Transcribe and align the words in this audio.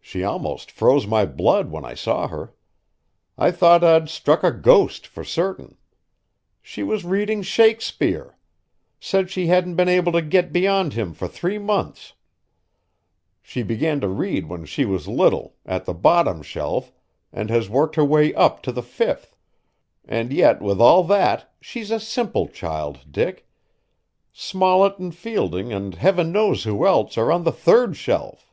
She 0.00 0.24
almost 0.24 0.70
froze 0.70 1.06
my 1.06 1.26
blood 1.26 1.70
when 1.70 1.84
I 1.84 1.92
saw 1.92 2.28
her. 2.28 2.54
I 3.36 3.50
thought 3.50 3.84
I'd 3.84 4.08
struck 4.08 4.42
a 4.42 4.50
ghost 4.50 5.06
for 5.06 5.22
certain. 5.22 5.76
She 6.62 6.82
was 6.82 7.04
reading 7.04 7.42
Shakespeare! 7.42 8.38
Said 8.98 9.28
she 9.28 9.48
hadn't 9.48 9.74
been 9.76 9.86
able 9.90 10.10
to 10.12 10.22
get 10.22 10.50
beyond 10.50 10.94
him 10.94 11.12
for 11.12 11.28
three 11.28 11.58
months. 11.58 12.14
She 13.42 13.62
began 13.62 14.00
to 14.00 14.08
read 14.08 14.48
when 14.48 14.64
she 14.64 14.86
was 14.86 15.08
little, 15.08 15.56
at 15.66 15.84
the 15.84 15.92
bottom 15.92 16.40
shelf, 16.42 16.90
and 17.30 17.50
has 17.50 17.68
worked 17.68 17.96
her 17.96 18.04
way 18.04 18.32
up 18.32 18.62
to 18.62 18.72
the 18.72 18.82
fifth. 18.82 19.36
And 20.06 20.32
yet 20.32 20.62
with 20.62 20.80
all 20.80 21.04
that, 21.04 21.52
she's 21.60 21.90
a 21.90 22.00
simple 22.00 22.48
child, 22.48 23.00
Dick. 23.10 23.46
Smollett 24.32 24.98
and 24.98 25.14
Fielding 25.14 25.70
and 25.70 25.96
heaven 25.96 26.32
knows 26.32 26.64
who 26.64 26.86
else 26.86 27.18
are 27.18 27.30
on 27.30 27.44
the 27.44 27.52
third 27.52 27.94
shelf!" 27.98 28.46